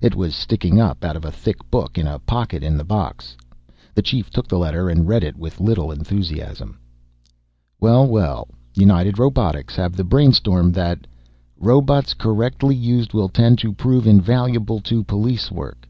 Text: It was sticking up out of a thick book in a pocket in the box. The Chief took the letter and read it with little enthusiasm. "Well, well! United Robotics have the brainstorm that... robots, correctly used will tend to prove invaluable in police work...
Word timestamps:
It 0.00 0.16
was 0.16 0.34
sticking 0.34 0.80
up 0.80 1.04
out 1.04 1.14
of 1.14 1.24
a 1.24 1.30
thick 1.30 1.58
book 1.70 1.96
in 1.96 2.08
a 2.08 2.18
pocket 2.18 2.64
in 2.64 2.76
the 2.76 2.82
box. 2.82 3.36
The 3.94 4.02
Chief 4.02 4.30
took 4.30 4.48
the 4.48 4.58
letter 4.58 4.88
and 4.88 5.06
read 5.06 5.22
it 5.22 5.36
with 5.36 5.60
little 5.60 5.92
enthusiasm. 5.92 6.76
"Well, 7.78 8.04
well! 8.04 8.48
United 8.74 9.16
Robotics 9.16 9.76
have 9.76 9.94
the 9.94 10.02
brainstorm 10.02 10.72
that... 10.72 11.06
robots, 11.56 12.14
correctly 12.14 12.74
used 12.74 13.12
will 13.12 13.28
tend 13.28 13.58
to 13.60 13.72
prove 13.74 14.08
invaluable 14.08 14.82
in 14.90 15.04
police 15.04 15.52
work... 15.52 15.86